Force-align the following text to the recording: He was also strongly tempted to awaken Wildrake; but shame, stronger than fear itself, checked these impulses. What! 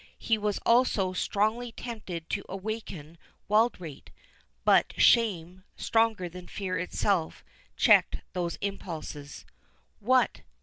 He 0.17 0.35
was 0.35 0.57
also 0.65 1.13
strongly 1.13 1.71
tempted 1.73 2.27
to 2.31 2.43
awaken 2.49 3.19
Wildrake; 3.47 4.11
but 4.65 4.95
shame, 4.99 5.63
stronger 5.75 6.27
than 6.27 6.47
fear 6.47 6.75
itself, 6.79 7.43
checked 7.77 8.15
these 8.33 8.57
impulses. 8.61 9.45
What! 9.99 10.41